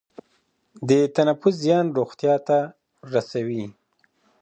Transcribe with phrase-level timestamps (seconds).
[0.87, 2.57] د تنفس زیان روغتیا ته
[3.13, 3.63] رسوي.